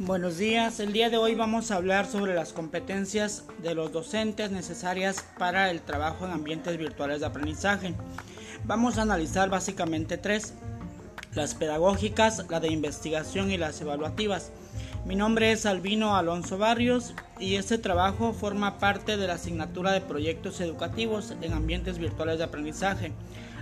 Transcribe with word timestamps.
Buenos 0.00 0.38
días, 0.38 0.80
el 0.80 0.92
día 0.92 1.08
de 1.08 1.18
hoy 1.18 1.36
vamos 1.36 1.70
a 1.70 1.76
hablar 1.76 2.06
sobre 2.06 2.34
las 2.34 2.52
competencias 2.52 3.44
de 3.62 3.76
los 3.76 3.92
docentes 3.92 4.50
necesarias 4.50 5.24
para 5.38 5.70
el 5.70 5.82
trabajo 5.82 6.24
en 6.24 6.32
ambientes 6.32 6.76
virtuales 6.76 7.20
de 7.20 7.26
aprendizaje. 7.26 7.94
Vamos 8.64 8.98
a 8.98 9.02
analizar 9.02 9.50
básicamente 9.50 10.18
tres, 10.18 10.54
las 11.34 11.54
pedagógicas, 11.54 12.44
la 12.50 12.58
de 12.58 12.72
investigación 12.72 13.52
y 13.52 13.56
las 13.56 13.80
evaluativas. 13.80 14.50
Mi 15.04 15.14
nombre 15.14 15.52
es 15.52 15.64
Albino 15.64 16.16
Alonso 16.16 16.58
Barrios 16.58 17.14
y 17.38 17.54
este 17.54 17.78
trabajo 17.78 18.32
forma 18.32 18.80
parte 18.80 19.16
de 19.16 19.28
la 19.28 19.34
asignatura 19.34 19.92
de 19.92 20.00
proyectos 20.00 20.60
educativos 20.60 21.34
en 21.40 21.52
ambientes 21.52 21.98
virtuales 21.98 22.38
de 22.38 22.44
aprendizaje 22.44 23.12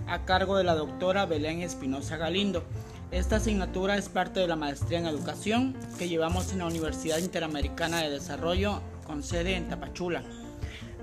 a 0.07 0.25
cargo 0.25 0.57
de 0.57 0.64
la 0.64 0.77
doctora 0.77 1.27
Belén 1.27 1.61
Espinosa 1.61 2.17
Galindo. 2.17 2.64
Esta 3.12 3.36
asignatura 3.36 3.98
es 3.98 4.08
parte 4.08 4.40
de 4.40 4.48
la 4.48 4.57
maestría 4.57 4.98
en 4.98 5.04
educación 5.04 5.76
que 5.98 6.08
llevamos 6.08 6.50
en 6.50 6.61
la 6.61 6.66
Universidad 6.66 7.18
Interamericana 7.18 8.00
de 8.00 8.08
Desarrollo 8.08 8.80
con 9.07 9.22
sede 9.22 9.54
en 9.54 9.68
Tapachula. 9.68 10.22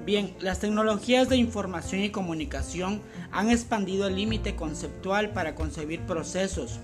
Bien, 0.07 0.35
las 0.39 0.57
tecnologías 0.59 1.29
de 1.29 1.37
información 1.37 2.01
y 2.01 2.09
comunicación 2.09 3.03
han 3.31 3.51
expandido 3.51 4.07
el 4.07 4.15
límite 4.15 4.55
conceptual 4.55 5.29
para 5.33 5.53
concebir 5.53 6.01
procesos 6.01 6.79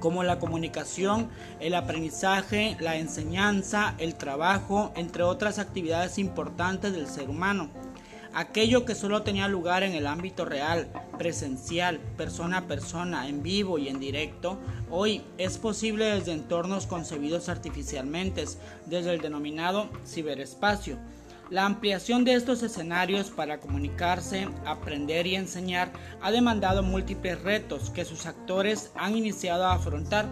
como 0.00 0.24
la 0.24 0.40
comunicación, 0.40 1.28
el 1.60 1.74
aprendizaje, 1.74 2.76
la 2.80 2.96
enseñanza, 2.96 3.94
el 3.98 4.16
trabajo, 4.16 4.92
entre 4.96 5.22
otras 5.22 5.60
actividades 5.60 6.18
importantes 6.18 6.92
del 6.92 7.06
ser 7.06 7.30
humano. 7.30 7.70
Aquello 8.32 8.84
que 8.84 8.94
solo 8.94 9.22
tenía 9.22 9.48
lugar 9.48 9.82
en 9.82 9.92
el 9.92 10.06
ámbito 10.06 10.44
real, 10.44 10.88
presencial, 11.18 11.98
persona 12.16 12.58
a 12.58 12.66
persona, 12.68 13.26
en 13.26 13.42
vivo 13.42 13.76
y 13.76 13.88
en 13.88 13.98
directo, 13.98 14.56
hoy 14.88 15.22
es 15.36 15.58
posible 15.58 16.04
desde 16.04 16.32
entornos 16.32 16.86
concebidos 16.86 17.48
artificialmente, 17.48 18.44
desde 18.86 19.14
el 19.14 19.20
denominado 19.20 19.90
ciberespacio. 20.06 20.96
La 21.50 21.66
ampliación 21.66 22.24
de 22.24 22.34
estos 22.34 22.62
escenarios 22.62 23.30
para 23.30 23.58
comunicarse, 23.58 24.48
aprender 24.64 25.26
y 25.26 25.34
enseñar 25.34 25.92
ha 26.22 26.30
demandado 26.30 26.84
múltiples 26.84 27.42
retos 27.42 27.90
que 27.90 28.04
sus 28.04 28.26
actores 28.26 28.92
han 28.94 29.16
iniciado 29.16 29.66
a 29.66 29.74
afrontar 29.74 30.26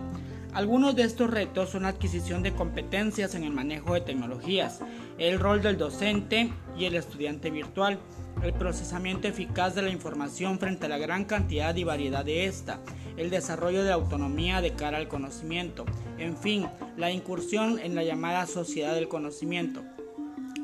algunos 0.54 0.96
de 0.96 1.02
estos 1.02 1.30
retos 1.30 1.70
son 1.70 1.82
la 1.82 1.88
adquisición 1.88 2.42
de 2.42 2.54
competencias 2.54 3.34
en 3.34 3.44
el 3.44 3.52
manejo 3.52 3.94
de 3.94 4.00
tecnologías, 4.00 4.80
el 5.18 5.38
rol 5.38 5.62
del 5.62 5.76
docente 5.76 6.52
y 6.76 6.86
el 6.86 6.94
estudiante 6.94 7.50
virtual, 7.50 7.98
el 8.42 8.52
procesamiento 8.52 9.28
eficaz 9.28 9.74
de 9.74 9.82
la 9.82 9.90
información 9.90 10.58
frente 10.58 10.86
a 10.86 10.88
la 10.88 10.98
gran 10.98 11.24
cantidad 11.24 11.74
y 11.76 11.84
variedad 11.84 12.24
de 12.24 12.46
esta, 12.46 12.80
el 13.16 13.30
desarrollo 13.30 13.84
de 13.84 13.92
autonomía 13.92 14.60
de 14.60 14.74
cara 14.74 14.98
al 14.98 15.08
conocimiento, 15.08 15.84
en 16.18 16.36
fin, 16.36 16.66
la 16.96 17.10
incursión 17.10 17.78
en 17.78 17.94
la 17.94 18.04
llamada 18.04 18.46
sociedad 18.46 18.94
del 18.94 19.08
conocimiento. 19.08 19.82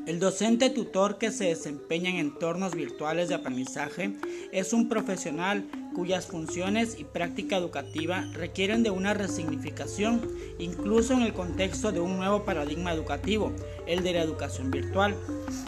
El 0.07 0.21
docente 0.21 0.69
tutor 0.69 1.17
que 1.17 1.31
se 1.31 1.45
desempeña 1.45 2.11
en 2.11 2.17
entornos 2.17 2.75
virtuales 2.75 3.31
de 3.31 3.37
aprendizaje 3.37 4.15
es 4.53 4.75
un 4.75 4.89
profesional 4.91 5.65
cuyas 5.95 6.27
funciones 6.27 6.99
y 6.99 7.05
práctica 7.05 7.57
educativa 7.57 8.27
requieren 8.35 8.83
de 8.83 8.91
una 8.91 9.15
resignificación, 9.15 10.21
incluso 10.59 11.15
en 11.15 11.23
el 11.23 11.33
contexto 11.33 11.93
de 11.93 12.01
un 12.01 12.19
nuevo 12.19 12.45
paradigma 12.45 12.93
educativo, 12.93 13.53
el 13.87 14.03
de 14.03 14.13
la 14.13 14.23
educación 14.23 14.71
virtual. 14.71 15.15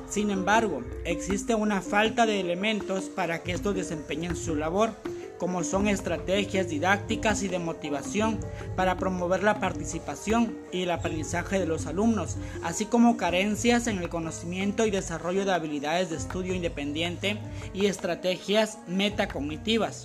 Sin 0.08 0.30
embargo, 0.30 0.82
existe 1.04 1.54
una 1.54 1.80
falta 1.80 2.26
de 2.26 2.40
elementos 2.40 3.04
para 3.04 3.42
que 3.42 3.52
estos 3.52 3.74
desempeñen 3.74 4.36
su 4.36 4.54
labor 4.54 4.90
como 5.38 5.64
son 5.64 5.88
estrategias 5.88 6.68
didácticas 6.68 7.42
y 7.42 7.48
de 7.48 7.58
motivación 7.58 8.38
para 8.74 8.96
promover 8.96 9.42
la 9.42 9.60
participación 9.60 10.56
y 10.72 10.82
el 10.82 10.90
aprendizaje 10.90 11.58
de 11.58 11.66
los 11.66 11.86
alumnos, 11.86 12.36
así 12.62 12.86
como 12.86 13.16
carencias 13.16 13.86
en 13.86 13.98
el 13.98 14.08
conocimiento 14.08 14.86
y 14.86 14.90
desarrollo 14.90 15.44
de 15.44 15.52
habilidades 15.52 16.10
de 16.10 16.16
estudio 16.16 16.54
independiente 16.54 17.38
y 17.74 17.86
estrategias 17.86 18.78
metacognitivas. 18.86 20.04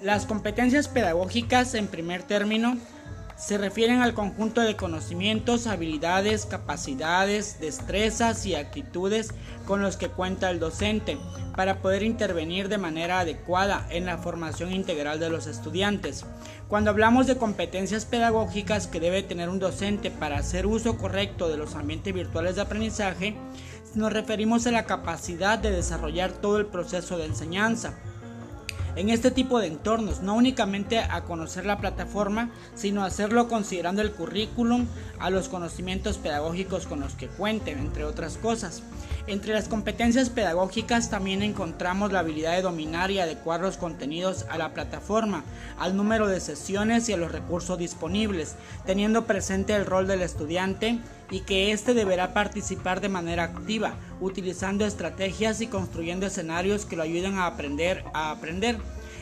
Las 0.00 0.24
competencias 0.24 0.88
pedagógicas, 0.88 1.74
en 1.74 1.86
primer 1.86 2.22
término, 2.22 2.78
se 3.40 3.56
refieren 3.56 4.02
al 4.02 4.12
conjunto 4.12 4.60
de 4.60 4.76
conocimientos, 4.76 5.66
habilidades, 5.66 6.44
capacidades, 6.44 7.58
destrezas 7.58 8.44
y 8.44 8.54
actitudes 8.54 9.30
con 9.66 9.80
los 9.80 9.96
que 9.96 10.08
cuenta 10.08 10.50
el 10.50 10.60
docente 10.60 11.16
para 11.56 11.80
poder 11.80 12.02
intervenir 12.02 12.68
de 12.68 12.76
manera 12.76 13.20
adecuada 13.20 13.86
en 13.88 14.04
la 14.04 14.18
formación 14.18 14.72
integral 14.72 15.20
de 15.20 15.30
los 15.30 15.46
estudiantes. 15.46 16.26
Cuando 16.68 16.90
hablamos 16.90 17.26
de 17.26 17.38
competencias 17.38 18.04
pedagógicas 18.04 18.86
que 18.86 19.00
debe 19.00 19.22
tener 19.22 19.48
un 19.48 19.58
docente 19.58 20.10
para 20.10 20.36
hacer 20.36 20.66
uso 20.66 20.98
correcto 20.98 21.48
de 21.48 21.56
los 21.56 21.74
ambientes 21.74 22.12
virtuales 22.12 22.56
de 22.56 22.62
aprendizaje, 22.62 23.36
nos 23.94 24.12
referimos 24.12 24.66
a 24.66 24.70
la 24.70 24.84
capacidad 24.84 25.58
de 25.58 25.70
desarrollar 25.70 26.30
todo 26.30 26.58
el 26.58 26.66
proceso 26.66 27.16
de 27.16 27.24
enseñanza 27.24 27.94
en 29.00 29.08
este 29.08 29.30
tipo 29.30 29.58
de 29.60 29.66
entornos, 29.66 30.20
no 30.20 30.34
únicamente 30.34 30.98
a 30.98 31.22
conocer 31.22 31.64
la 31.64 31.78
plataforma, 31.78 32.50
sino 32.74 33.02
hacerlo 33.02 33.48
considerando 33.48 34.02
el 34.02 34.12
currículum, 34.12 34.86
a 35.18 35.30
los 35.30 35.48
conocimientos 35.48 36.18
pedagógicos 36.18 36.86
con 36.86 37.00
los 37.00 37.14
que 37.14 37.28
cuenten, 37.28 37.78
entre 37.78 38.04
otras 38.04 38.36
cosas. 38.36 38.82
Entre 39.26 39.54
las 39.54 39.68
competencias 39.68 40.28
pedagógicas 40.28 41.08
también 41.08 41.42
encontramos 41.42 42.12
la 42.12 42.18
habilidad 42.18 42.56
de 42.56 42.62
dominar 42.62 43.10
y 43.10 43.20
adecuar 43.20 43.60
los 43.60 43.78
contenidos 43.78 44.44
a 44.50 44.58
la 44.58 44.74
plataforma, 44.74 45.44
al 45.78 45.96
número 45.96 46.28
de 46.28 46.40
sesiones 46.40 47.08
y 47.08 47.14
a 47.14 47.16
los 47.16 47.32
recursos 47.32 47.78
disponibles, 47.78 48.56
teniendo 48.84 49.24
presente 49.24 49.74
el 49.74 49.86
rol 49.86 50.06
del 50.08 50.20
estudiante 50.20 50.98
y 51.30 51.40
que 51.40 51.72
éste 51.72 51.94
deberá 51.94 52.34
participar 52.34 53.00
de 53.00 53.08
manera 53.08 53.44
activa, 53.44 53.94
utilizando 54.20 54.84
estrategias 54.84 55.60
y 55.60 55.68
construyendo 55.68 56.26
escenarios 56.26 56.84
que 56.84 56.96
lo 56.96 57.02
ayuden 57.02 57.38
a 57.38 57.46
aprender 57.46 58.04
a 58.12 58.30
aprender. 58.30 58.78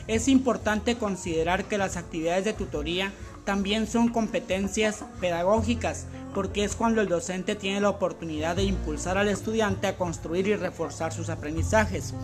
Es 0.06 0.26
importante 0.26 0.96
considerar 0.96 1.64
que 1.64 1.76
las 1.76 1.96
actividades 1.98 2.44
de 2.44 2.54
tutoría 2.54 3.12
también 3.44 3.86
son 3.86 4.08
competencias 4.08 5.04
pedagógicas, 5.20 6.06
porque 6.34 6.64
es 6.64 6.74
cuando 6.76 7.00
el 7.00 7.08
docente 7.08 7.54
tiene 7.56 7.80
la 7.80 7.90
oportunidad 7.90 8.56
de 8.56 8.64
impulsar 8.64 9.18
al 9.18 9.28
estudiante 9.28 9.86
a 9.86 9.96
construir 9.96 10.46
y 10.48 10.56
reforzar 10.56 11.12
sus 11.12 11.30
aprendizajes, 11.30 12.14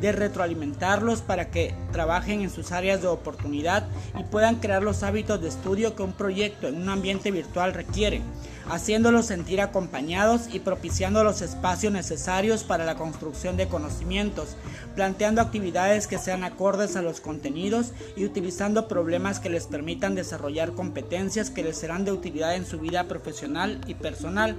de 0.00 0.12
retroalimentarlos 0.12 1.20
para 1.20 1.50
que 1.50 1.74
trabajen 1.92 2.40
en 2.40 2.50
sus 2.50 2.72
áreas 2.72 3.02
de 3.02 3.08
oportunidad 3.08 3.86
y 4.18 4.24
puedan 4.24 4.56
crear 4.56 4.82
los 4.82 5.02
hábitos 5.02 5.40
de 5.42 5.48
estudio 5.48 5.94
que 5.94 6.02
un 6.02 6.12
proyecto 6.12 6.68
en 6.68 6.80
un 6.80 6.88
ambiente 6.88 7.30
virtual 7.30 7.74
requiere, 7.74 8.22
haciéndolos 8.68 9.26
sentir 9.26 9.60
acompañados 9.60 10.52
y 10.52 10.60
propiciando 10.60 11.24
los 11.24 11.42
espacios 11.42 11.92
necesarios 11.92 12.64
para 12.64 12.84
la 12.84 12.96
construcción 12.96 13.56
de 13.56 13.68
conocimientos, 13.68 14.56
planteando 14.94 15.40
actividades 15.40 16.06
que 16.06 16.18
sean 16.18 16.44
acordes 16.44 16.96
a 16.96 17.02
los 17.02 17.20
contenidos 17.20 17.92
y 18.16 18.24
utilizando 18.24 18.88
problemas 18.88 19.40
que 19.40 19.50
les 19.50 19.66
permitan 19.66 20.14
desarrollar 20.14 20.72
competencias 20.72 21.50
que 21.50 21.62
les 21.62 21.76
serán 21.78 22.04
de 22.04 22.12
utilidad 22.12 22.54
en 22.54 22.66
su 22.66 22.78
vida 22.78 23.04
profesional 23.04 23.80
y 23.86 23.94
personal. 23.94 24.56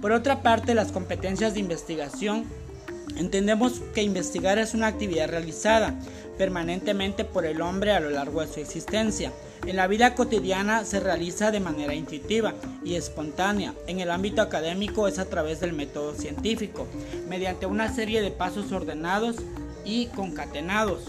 Por 0.00 0.12
otra 0.12 0.42
parte, 0.42 0.74
las 0.74 0.92
competencias 0.92 1.54
de 1.54 1.60
investigación 1.60 2.44
Entendemos 3.16 3.80
que 3.94 4.02
investigar 4.02 4.58
es 4.58 4.74
una 4.74 4.88
actividad 4.88 5.28
realizada 5.28 5.94
permanentemente 6.36 7.24
por 7.24 7.46
el 7.46 7.60
hombre 7.60 7.92
a 7.92 8.00
lo 8.00 8.10
largo 8.10 8.40
de 8.40 8.52
su 8.52 8.60
existencia. 8.60 9.32
En 9.66 9.76
la 9.76 9.86
vida 9.86 10.14
cotidiana 10.14 10.84
se 10.84 11.00
realiza 11.00 11.50
de 11.50 11.60
manera 11.60 11.94
intuitiva 11.94 12.54
y 12.84 12.96
espontánea. 12.96 13.74
En 13.86 14.00
el 14.00 14.10
ámbito 14.10 14.42
académico 14.42 15.08
es 15.08 15.18
a 15.18 15.26
través 15.26 15.60
del 15.60 15.72
método 15.72 16.14
científico, 16.14 16.86
mediante 17.28 17.66
una 17.66 17.94
serie 17.94 18.20
de 18.20 18.30
pasos 18.30 18.72
ordenados 18.72 19.36
y 19.84 20.06
concatenados. 20.06 21.04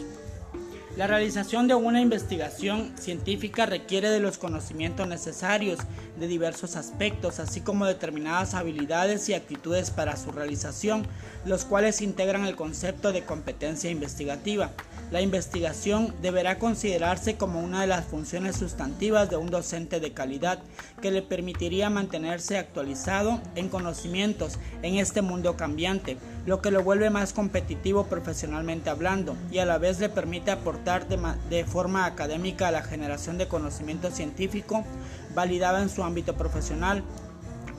La 0.97 1.07
realización 1.07 1.67
de 1.67 1.75
una 1.75 1.99
investigación 1.99 2.93
científica 2.97 3.65
requiere 3.65 4.09
de 4.09 4.21
los 4.21 4.37
conocimientos 4.37 5.05
necesarios 5.09 5.79
de 6.17 6.25
diversos 6.25 6.77
aspectos, 6.77 7.39
así 7.39 7.59
como 7.59 7.85
determinadas 7.85 8.53
habilidades 8.53 9.27
y 9.27 9.33
actitudes 9.33 9.91
para 9.91 10.15
su 10.15 10.31
realización, 10.31 11.05
los 11.43 11.65
cuales 11.65 11.99
integran 11.99 12.45
el 12.45 12.55
concepto 12.55 13.11
de 13.11 13.25
competencia 13.25 13.91
investigativa. 13.91 14.71
La 15.11 15.19
investigación 15.19 16.15
deberá 16.21 16.59
considerarse 16.59 17.35
como 17.35 17.59
una 17.59 17.81
de 17.81 17.87
las 17.87 18.05
funciones 18.05 18.55
sustantivas 18.55 19.29
de 19.29 19.35
un 19.35 19.47
docente 19.51 19.99
de 19.99 20.13
calidad 20.13 20.59
que 21.01 21.11
le 21.11 21.21
permitiría 21.21 21.89
mantenerse 21.89 22.57
actualizado 22.57 23.41
en 23.55 23.67
conocimientos 23.67 24.59
en 24.81 24.95
este 24.95 25.21
mundo 25.21 25.57
cambiante, 25.57 26.17
lo 26.45 26.61
que 26.61 26.71
lo 26.71 26.83
vuelve 26.83 27.09
más 27.09 27.33
competitivo 27.33 28.05
profesionalmente 28.05 28.89
hablando 28.89 29.35
y 29.51 29.57
a 29.57 29.65
la 29.65 29.77
vez 29.77 29.99
le 29.99 30.09
permite 30.09 30.51
aportar 30.51 31.07
de, 31.07 31.65
forma 31.65 32.05
académica 32.05 32.67
a 32.67 32.71
la 32.71 32.83
generación 32.83 33.37
de 33.37 33.47
conocimiento 33.47 34.11
científico 34.11 34.85
validado 35.33 35.79
en 35.79 35.89
su 35.89 36.03
ámbito 36.03 36.35
profesional. 36.35 37.03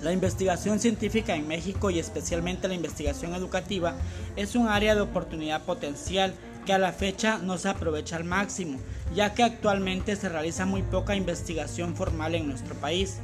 La 0.02 0.12
investigación 0.12 0.78
científica 0.78 1.36
en 1.36 1.48
México 1.48 1.90
y 1.90 1.98
especialmente 1.98 2.68
la 2.68 2.74
investigación 2.74 3.34
educativa 3.34 3.94
es 4.34 4.54
un 4.54 4.68
área 4.68 4.94
de 4.94 5.00
oportunidad 5.00 5.62
potencial 5.62 6.34
que 6.66 6.72
a 6.72 6.78
la 6.78 6.92
fecha 6.92 7.38
no 7.38 7.56
se 7.58 7.68
aprovecha 7.68 8.16
al 8.16 8.24
máximo, 8.24 8.78
ya 9.14 9.32
que 9.32 9.44
actualmente 9.44 10.16
se 10.16 10.28
realiza 10.28 10.66
muy 10.66 10.82
poca 10.82 11.14
investigación 11.14 11.94
formal 11.94 12.34
en 12.34 12.48
nuestro 12.48 12.74
país. 12.74 13.18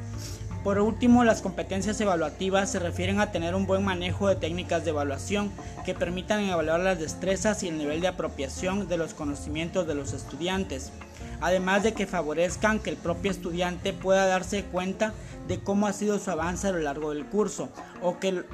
Por 0.64 0.78
último, 0.78 1.24
las 1.24 1.42
competencias 1.42 2.00
evaluativas 2.00 2.70
se 2.70 2.78
refieren 2.78 3.18
a 3.18 3.32
tener 3.32 3.56
un 3.56 3.66
buen 3.66 3.84
manejo 3.84 4.28
de 4.28 4.36
técnicas 4.36 4.84
de 4.84 4.90
evaluación 4.90 5.50
que 5.84 5.92
permitan 5.92 6.40
evaluar 6.44 6.78
las 6.78 7.00
destrezas 7.00 7.64
y 7.64 7.68
el 7.68 7.78
nivel 7.78 8.00
de 8.00 8.06
apropiación 8.06 8.86
de 8.86 8.96
los 8.96 9.12
conocimientos 9.12 9.88
de 9.88 9.96
los 9.96 10.12
estudiantes, 10.12 10.92
además 11.40 11.82
de 11.82 11.94
que 11.94 12.06
favorezcan 12.06 12.78
que 12.78 12.90
el 12.90 12.96
propio 12.96 13.32
estudiante 13.32 13.92
pueda 13.92 14.26
darse 14.26 14.62
cuenta 14.62 15.14
de 15.48 15.58
cómo 15.58 15.88
ha 15.88 15.92
sido 15.92 16.20
su 16.20 16.30
avance 16.30 16.68
a 16.68 16.72
lo 16.72 16.78
largo 16.78 17.10
del 17.12 17.26
curso 17.26 17.68
o, 18.00 18.20
que, 18.20 18.44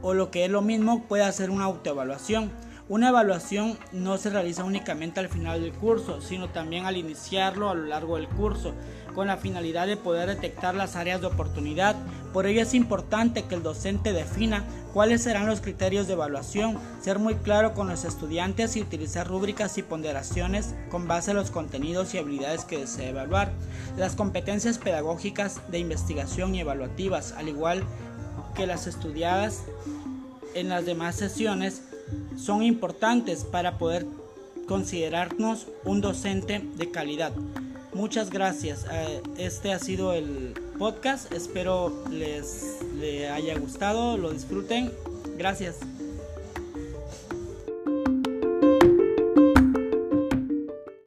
o 0.00 0.14
lo 0.14 0.30
que 0.30 0.44
es 0.44 0.50
lo 0.50 0.62
mismo 0.62 1.02
puede 1.08 1.24
hacer 1.24 1.50
una 1.50 1.64
autoevaluación. 1.64 2.52
Una 2.92 3.08
evaluación 3.08 3.78
no 3.92 4.18
se 4.18 4.28
realiza 4.28 4.64
únicamente 4.64 5.18
al 5.18 5.30
final 5.30 5.62
del 5.62 5.72
curso, 5.72 6.20
sino 6.20 6.50
también 6.50 6.84
al 6.84 6.98
iniciarlo 6.98 7.70
a 7.70 7.74
lo 7.74 7.86
largo 7.86 8.16
del 8.16 8.28
curso, 8.28 8.74
con 9.14 9.28
la 9.28 9.38
finalidad 9.38 9.86
de 9.86 9.96
poder 9.96 10.28
detectar 10.28 10.74
las 10.74 10.94
áreas 10.94 11.22
de 11.22 11.28
oportunidad. 11.28 11.96
Por 12.34 12.46
ello 12.46 12.60
es 12.60 12.74
importante 12.74 13.44
que 13.44 13.54
el 13.54 13.62
docente 13.62 14.12
defina 14.12 14.66
cuáles 14.92 15.22
serán 15.22 15.46
los 15.46 15.62
criterios 15.62 16.06
de 16.06 16.12
evaluación, 16.12 16.78
ser 17.00 17.18
muy 17.18 17.36
claro 17.36 17.72
con 17.72 17.88
los 17.88 18.04
estudiantes 18.04 18.76
y 18.76 18.82
utilizar 18.82 19.26
rúbricas 19.26 19.78
y 19.78 19.82
ponderaciones 19.82 20.74
con 20.90 21.08
base 21.08 21.30
a 21.30 21.34
los 21.34 21.50
contenidos 21.50 22.12
y 22.12 22.18
habilidades 22.18 22.66
que 22.66 22.76
desea 22.76 23.08
evaluar. 23.08 23.52
Las 23.96 24.16
competencias 24.16 24.76
pedagógicas 24.76 25.62
de 25.70 25.78
investigación 25.78 26.54
y 26.54 26.60
evaluativas, 26.60 27.32
al 27.38 27.48
igual 27.48 27.84
que 28.54 28.66
las 28.66 28.86
estudiadas 28.86 29.62
en 30.54 30.68
las 30.68 30.84
demás 30.84 31.16
sesiones, 31.16 31.84
son 32.36 32.62
importantes 32.62 33.44
para 33.44 33.78
poder 33.78 34.06
considerarnos 34.66 35.66
un 35.84 36.00
docente 36.00 36.62
de 36.76 36.90
calidad. 36.90 37.32
Muchas 37.94 38.30
gracias. 38.30 38.86
Eh, 38.90 39.20
este 39.36 39.72
ha 39.72 39.78
sido 39.78 40.14
el 40.14 40.54
podcast. 40.78 41.30
Espero 41.32 42.04
les, 42.10 42.78
les 42.98 43.30
haya 43.30 43.58
gustado, 43.58 44.16
lo 44.16 44.32
disfruten. 44.32 44.90
Gracias. 45.36 45.76